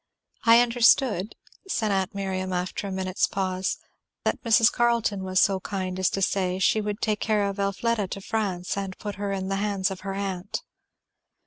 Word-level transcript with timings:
"I 0.45 0.61
understood," 0.61 1.35
said 1.67 1.91
aunt 1.91 2.15
Miriam 2.15 2.51
after 2.53 2.87
a 2.87 2.91
minute's 2.91 3.27
pause, 3.27 3.77
"that 4.25 4.41
Mrs. 4.41 4.71
Carleton 4.73 5.23
was 5.23 5.39
so 5.39 5.59
kind 5.59 5.99
as 5.99 6.09
to 6.09 6.23
say 6.23 6.57
she 6.57 6.81
would 6.81 7.01
take 7.01 7.19
care 7.19 7.47
of 7.47 7.59
Elfleda 7.59 8.07
to 8.07 8.21
France 8.21 8.75
and 8.75 8.97
put 8.97 9.17
her 9.21 9.31
in 9.31 9.49
the 9.49 9.57
hands 9.57 9.91
of 9.91 9.99
her 9.99 10.15
aunt." 10.15 10.63